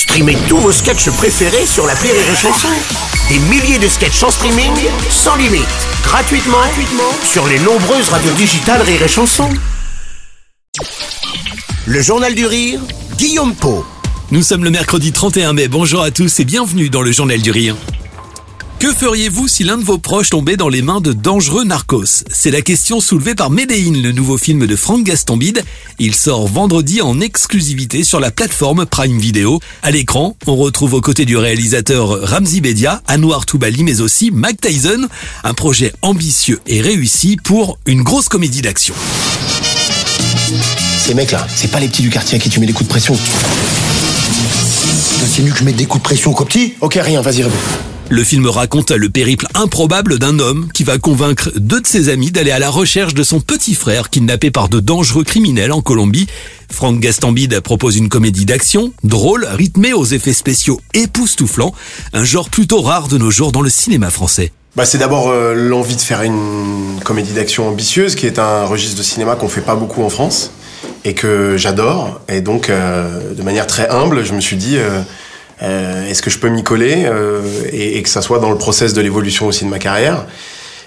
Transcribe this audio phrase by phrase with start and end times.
[0.00, 2.68] Streamez tous vos sketchs préférés sur la Rire et Chanson.
[3.28, 4.72] Des milliers de sketchs en streaming,
[5.10, 5.66] sans limite,
[6.02, 9.50] gratuitement, gratuitement sur les nombreuses radios digitales Rire et Chanson.
[11.84, 12.80] Le Journal du Rire,
[13.18, 13.84] Guillaume Po.
[14.30, 15.68] Nous sommes le mercredi 31 mai.
[15.68, 17.76] Bonjour à tous et bienvenue dans le Journal du Rire.
[18.80, 22.24] Que feriez-vous si l'un de vos proches tombait dans les mains de dangereux narcos?
[22.32, 25.62] C'est la question soulevée par Medellin, le nouveau film de Franck Gastambide.
[25.98, 29.60] Il sort vendredi en exclusivité sur la plateforme Prime Video.
[29.82, 34.62] À l'écran, on retrouve aux côtés du réalisateur Ramzi Bedia, Anwar Toubali, mais aussi Mike
[34.62, 35.08] Tyson.
[35.44, 38.94] Un projet ambitieux et réussi pour une grosse comédie d'action.
[40.98, 42.92] Ces mecs-là, c'est pas les petits du quartier à qui tu mets des coups de
[42.92, 43.14] pression.
[45.20, 47.58] T'insinues que je mets des coups de pression aux petits Ok, rien, vas-y, réveille.
[48.12, 52.32] Le film raconte le périple improbable d'un homme qui va convaincre deux de ses amis
[52.32, 56.26] d'aller à la recherche de son petit frère kidnappé par de dangereux criminels en Colombie.
[56.72, 61.72] Franck Gastambide propose une comédie d'action, drôle, rythmée aux effets spéciaux époustouflants,
[62.12, 64.50] un genre plutôt rare de nos jours dans le cinéma français.
[64.74, 68.98] Bah, c'est d'abord euh, l'envie de faire une comédie d'action ambitieuse, qui est un registre
[68.98, 70.50] de cinéma qu'on fait pas beaucoup en France
[71.04, 72.20] et que j'adore.
[72.28, 75.00] Et donc, euh, de manière très humble, je me suis dit, euh,
[75.62, 78.58] euh, est-ce que je peux m'y coller euh, et, et, que ça soit dans le
[78.58, 80.26] process de l'évolution aussi de ma carrière?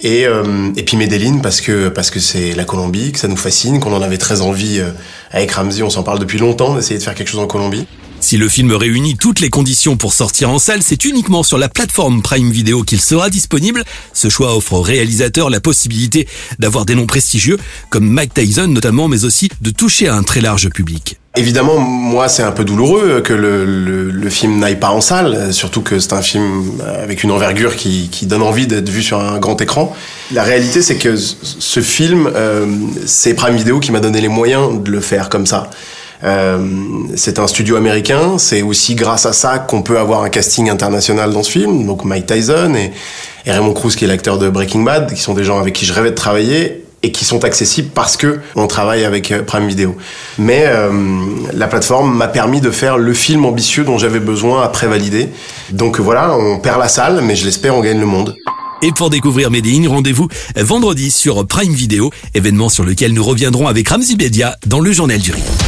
[0.00, 3.36] Et, euh, et puis Medellin parce que parce que c'est la Colombie, que ça nous
[3.36, 4.90] fascine, qu'on en avait très envie euh,
[5.30, 7.86] avec Ramsey, on s'en parle depuis longtemps d'essayer de faire quelque chose en Colombie.
[8.20, 11.68] Si le film réunit toutes les conditions pour sortir en salle, c'est uniquement sur la
[11.68, 13.84] plateforme Prime Video qu'il sera disponible.
[14.14, 16.26] Ce choix offre aux réalisateurs la possibilité
[16.58, 17.58] d'avoir des noms prestigieux,
[17.90, 21.18] comme Mike Tyson notamment, mais aussi de toucher à un très large public.
[21.36, 25.52] Évidemment, moi, c'est un peu douloureux que le, le, le film n'aille pas en salle,
[25.52, 29.18] surtout que c'est un film avec une envergure qui, qui donne envie d'être vu sur
[29.18, 29.96] un grand écran.
[30.30, 32.66] La réalité, c'est que ce film, euh,
[33.04, 35.70] c'est Prime Video qui m'a donné les moyens de le faire comme ça.
[36.22, 36.58] Euh,
[37.16, 41.32] c'est un studio américain, c'est aussi grâce à ça qu'on peut avoir un casting international
[41.32, 42.92] dans ce film, donc Mike Tyson et,
[43.44, 45.84] et Raymond Cruz qui est l'acteur de Breaking Bad, qui sont des gens avec qui
[45.84, 49.68] je rêvais de travailler et qui sont accessibles parce que on travaille avec euh, Prime
[49.68, 49.94] Video.
[50.38, 50.90] Mais euh,
[51.52, 55.28] la plateforme m'a permis de faire le film ambitieux dont j'avais besoin après valider.
[55.70, 58.34] Donc voilà, on perd la salle, mais je l'espère, on gagne le monde.
[58.82, 63.88] Et pour découvrir Medellin, rendez-vous vendredi sur Prime Video, événement sur lequel nous reviendrons avec
[63.88, 65.63] Ramzi Bedia dans le Journal du Rire.